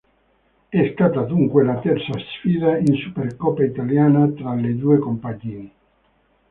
[0.67, 5.71] È stata dunque la terza sfida in Supercoppa italiana tra le due compagini.